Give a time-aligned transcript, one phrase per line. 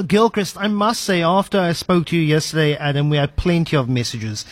[0.00, 3.90] Gilchrist, I must say, after I spoke to you yesterday, Adam, we had plenty of
[3.90, 4.46] messages.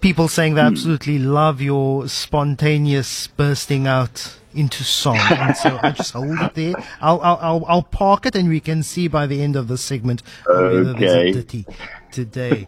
[0.00, 0.68] People saying they hmm.
[0.68, 5.18] absolutely love your spontaneous bursting out into song.
[5.18, 6.74] And so I just hold it there.
[7.00, 9.76] I'll, I'll, I'll, I'll, park it and we can see by the end of the
[9.76, 11.00] segment whether okay.
[11.00, 11.66] there's a ditty
[12.12, 12.64] today.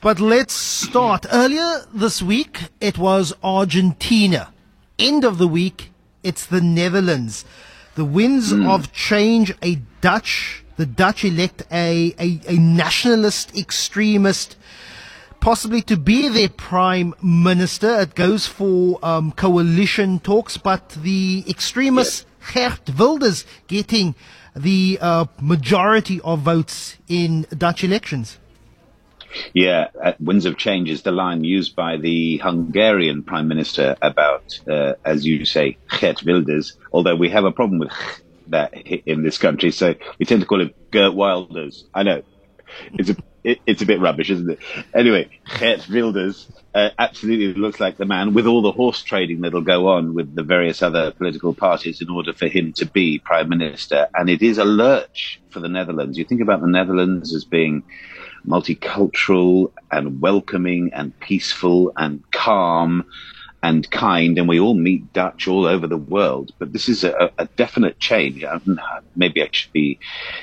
[0.00, 1.26] but let's start.
[1.30, 4.54] Earlier this week, it was Argentina.
[4.98, 5.92] End of the week,
[6.22, 7.44] it's the Netherlands.
[7.96, 8.66] The winds mm.
[8.66, 14.56] of change, a Dutch the Dutch elect a, a, a nationalist extremist
[15.40, 18.00] possibly to be their prime minister.
[18.00, 24.14] It goes for um, coalition talks, but the extremist Geert Wilders getting
[24.54, 28.38] the uh, majority of votes in Dutch elections.
[29.52, 34.58] Yeah, uh, winds of change is the line used by the Hungarian prime minister about,
[34.68, 36.76] uh, as you say, Geert Wilders.
[36.92, 37.92] Although we have a problem with
[38.50, 41.84] that in this country, so we tend to call him Gert Wilders.
[41.94, 42.22] I know
[42.94, 44.58] it's a it, it's a bit rubbish, isn't it?
[44.94, 49.60] Anyway, Gert Wilders uh, absolutely looks like the man with all the horse trading that'll
[49.60, 53.48] go on with the various other political parties in order for him to be prime
[53.48, 54.08] minister.
[54.14, 56.18] And it is a lurch for the Netherlands.
[56.18, 57.84] You think about the Netherlands as being
[58.46, 63.06] multicultural and welcoming and peaceful and calm
[63.62, 66.52] and kind, and we all meet Dutch all over the world.
[66.58, 68.44] But this is a, a definite change.
[69.16, 69.98] Maybe I should be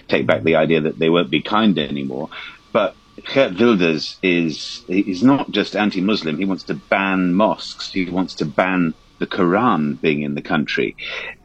[0.08, 2.30] take back the idea that they won't be kind anymore.
[2.74, 2.96] But
[3.34, 6.38] Geert Wilders is is not just anti-Muslim.
[6.38, 7.92] He wants to ban mosques.
[7.92, 10.96] He wants to ban the Quran being in the country.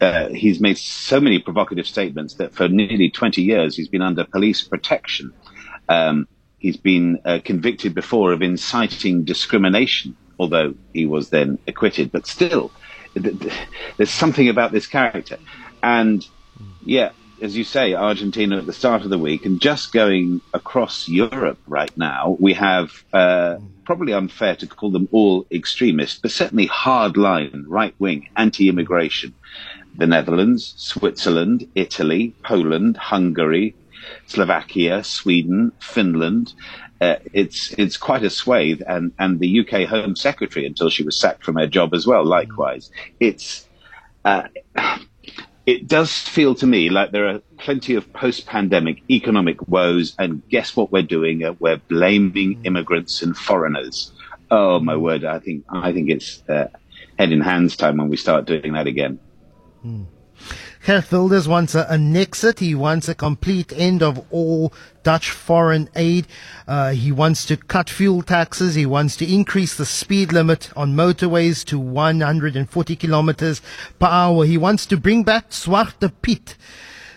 [0.00, 4.24] Uh, he's made so many provocative statements that for nearly 20 years he's been under
[4.24, 5.32] police protection.
[5.88, 6.26] Um,
[6.58, 12.10] he's been uh, convicted before of inciting discrimination although he was then acquitted.
[12.10, 12.72] But still,
[13.14, 15.36] there's something about this character.
[15.82, 16.26] And
[16.82, 17.10] yeah,
[17.42, 21.58] as you say, Argentina at the start of the week, and just going across Europe
[21.66, 27.64] right now, we have uh, probably unfair to call them all extremists, but certainly hardline,
[27.66, 29.34] right wing, anti immigration.
[29.94, 33.74] The Netherlands, Switzerland, Italy, Poland, Hungary,
[34.26, 36.54] Slovakia, Sweden, Finland,
[37.00, 41.18] uh, it's it's quite a swathe, and and the UK Home Secretary until she was
[41.18, 42.24] sacked from her job as well.
[42.24, 43.66] Likewise, it's.
[44.24, 44.48] Uh,
[45.66, 50.74] it does feel to me like there are plenty of post-pandemic economic woes, and guess
[50.74, 51.44] what we're doing?
[51.44, 54.12] Uh, we're blaming immigrants and foreigners.
[54.50, 55.24] Oh my word!
[55.24, 56.68] I think I think it's uh,
[57.18, 59.20] head in hands time when we start doing that again.
[59.82, 60.04] Hmm.
[60.86, 62.58] Geert wants a, Nexit.
[62.58, 66.26] He wants a complete end of all Dutch foreign aid.
[66.66, 68.74] Uh, he wants to cut fuel taxes.
[68.74, 73.60] He wants to increase the speed limit on motorways to 140 kilometers
[73.98, 74.44] per hour.
[74.46, 76.56] He wants to bring back Zwarte Piet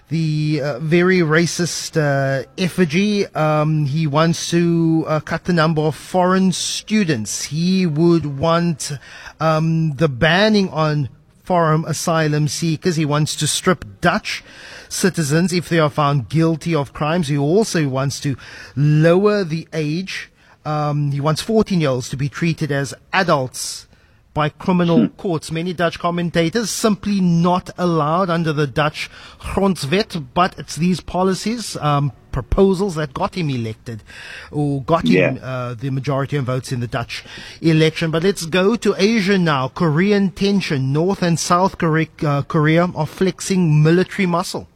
[0.09, 3.25] the uh, very racist uh, effigy.
[3.27, 7.45] Um, he wants to uh, cut the number of foreign students.
[7.45, 8.91] He would want
[9.39, 11.09] um, the banning on
[11.43, 12.95] foreign asylum seekers.
[12.95, 14.43] He wants to strip Dutch
[14.89, 17.27] citizens if they are found guilty of crimes.
[17.27, 18.37] He also wants to
[18.75, 20.31] lower the age.
[20.65, 23.87] Um, he wants 14 year olds to be treated as adults
[24.33, 25.15] by criminal hmm.
[25.15, 25.51] courts.
[25.51, 32.11] Many Dutch commentators simply not allowed under the Dutch Grondwet, but it's these policies, um,
[32.33, 34.03] proposals that got him elected
[34.51, 35.29] or got yeah.
[35.29, 37.23] him uh, the majority of votes in the Dutch
[37.61, 38.11] election.
[38.11, 39.69] But let's go to Asia now.
[39.69, 40.91] Korean tension.
[40.91, 44.67] North and South Korea, uh, Korea are flexing military muscle.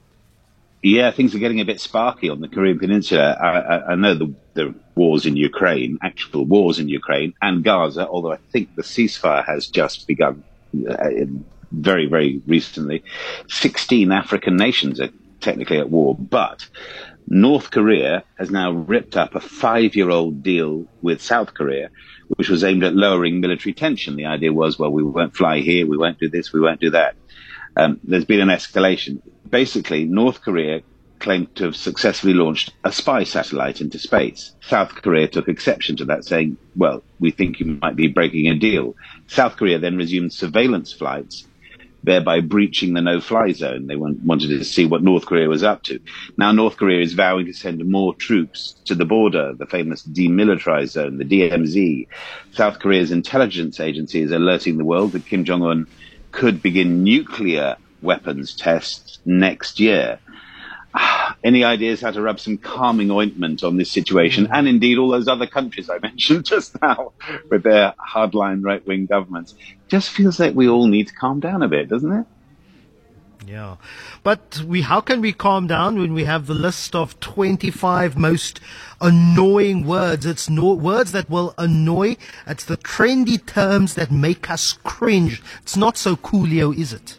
[0.84, 3.32] Yeah, things are getting a bit sparky on the Korean Peninsula.
[3.32, 8.08] I, I, I know the, the, wars in Ukraine, actual wars in Ukraine and Gaza,
[8.08, 10.44] although I think the ceasefire has just begun
[10.90, 11.10] uh,
[11.72, 13.04] very, very recently.
[13.48, 15.10] 16 African nations are
[15.40, 16.68] technically at war, but
[17.28, 21.90] North Korea has now ripped up a five year old deal with South Korea,
[22.36, 24.16] which was aimed at lowering military tension.
[24.16, 26.92] The idea was, well, we won't fly here, we won't do this, we won't do
[26.92, 27.16] that.
[27.76, 30.82] Um, there's been an escalation basically, North Korea
[31.20, 34.54] claimed to have successfully launched a spy satellite into space.
[34.62, 38.56] South Korea took exception to that, saying, well, we think you might be breaking a
[38.56, 38.96] deal.
[39.28, 41.48] South Korea then resumed surveillance flights,
[42.04, 43.88] thereby breaching the no fly zone.
[43.88, 46.00] They wanted to see what North Korea was up to.
[46.38, 50.90] Now, North Korea is vowing to send more troops to the border, the famous demilitarized
[50.92, 52.08] zone, the DMZ.
[52.52, 55.88] South Korea's intelligence agency is alerting the world that Kim Jong un
[56.32, 60.20] could begin nuclear weapons tests next year.
[61.44, 64.54] Any ideas how to rub some calming ointment on this situation, hmm.
[64.54, 67.14] and indeed all those other countries I mentioned just now
[67.50, 69.56] with their hardline right wing governments?
[69.88, 72.26] Just feels like we all need to calm down a bit, doesn't it?
[73.48, 73.78] Yeah.
[74.24, 78.60] But we, how can we calm down when we have the list of 25 most
[79.00, 80.26] annoying words?
[80.26, 82.18] It's no, words that will annoy.
[82.46, 85.42] It's the trendy terms that make us cringe.
[85.62, 87.18] It's not so coolio, is it?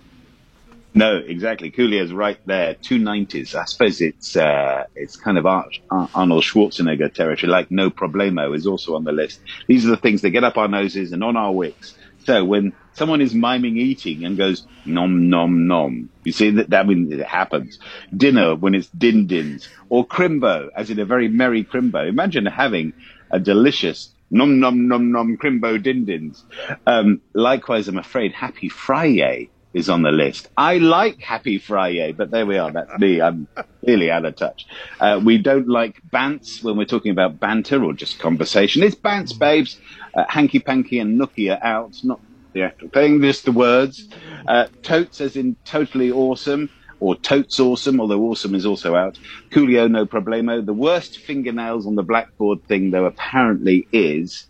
[0.98, 1.70] No, exactly.
[1.70, 2.74] Coolio's right there.
[2.74, 3.54] Two nineties.
[3.54, 7.48] I suppose it's uh, it's kind of Arnold Schwarzenegger territory.
[7.48, 9.38] Like no problemo is also on the list.
[9.68, 11.96] These are the things that get up our noses and on our wicks.
[12.24, 16.88] So when someone is miming eating and goes nom nom nom, you see that that
[16.88, 17.78] means it happens.
[18.16, 22.08] Dinner when it's din dins or crimbo, as in a very merry crimbo.
[22.08, 22.92] Imagine having
[23.30, 26.42] a delicious nom nom nom nom crimbo din dins.
[26.88, 30.48] Um, likewise, I'm afraid happy Friday is on the list.
[30.56, 32.70] I like Happy Friday, but there we are.
[32.70, 33.20] That's me.
[33.20, 33.48] I'm
[33.84, 34.66] clearly out of touch.
[35.00, 38.82] Uh, we don't like bants when we're talking about banter or just conversation.
[38.82, 39.80] It's bants, babes
[40.14, 42.20] uh, hanky panky and nookie are out, not
[42.52, 44.08] the actual thing, just the words.
[44.46, 46.68] Uh, totes as in totally awesome,
[47.00, 49.18] or totes awesome, although awesome is also out.
[49.50, 50.64] Coolio no problemo.
[50.64, 54.46] The worst fingernails on the blackboard thing, though, apparently is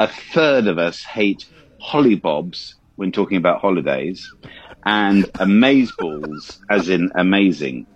[0.00, 1.44] a third of us hate
[1.78, 4.32] hollybobs when talking about holidays,
[4.84, 7.86] and amazeballs as in amazing.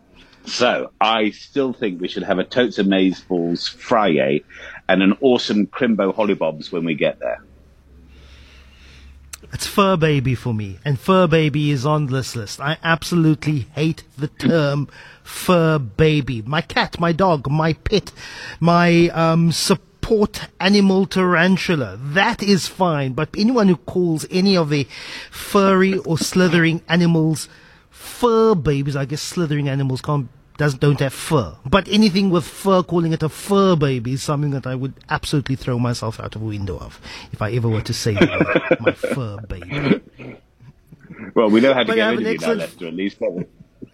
[0.47, 4.45] So I still think we should have a totes amazeballs Friday
[4.89, 7.43] and an awesome Crimbo Hollybobs when we get there.
[9.53, 12.61] It's fur baby for me, and fur baby is on this list.
[12.61, 14.89] I absolutely hate the term
[15.23, 16.43] fur baby.
[16.43, 18.13] My cat, my dog, my pet,
[18.61, 19.53] my um,
[20.07, 21.99] support animal tarantula.
[22.01, 24.87] That is fine, but anyone who calls any of the
[25.33, 27.49] furry or slithering animals
[27.91, 31.57] fur babies, I guess slithering animals can't doesn't don't have fur.
[31.67, 35.57] But anything with fur, calling it a fur baby, is something that I would absolutely
[35.57, 37.01] throw myself out of a window of
[37.33, 40.03] if I ever were to say that, my fur baby.
[41.35, 43.21] Well, we know how to but get rid of you now, Lester, at least.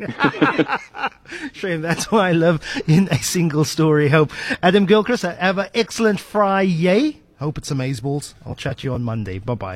[1.52, 4.28] Shame, that's why I live in a single story home.
[4.62, 7.20] Adam Gilchrist, have an excellent Friday.
[7.38, 8.34] Hope it's amazeballs.
[8.46, 9.38] I'll chat to you on Monday.
[9.38, 9.70] Bye bye.